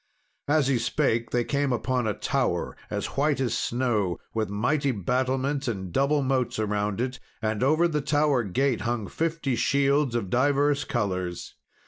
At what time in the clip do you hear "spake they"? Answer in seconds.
0.79-1.43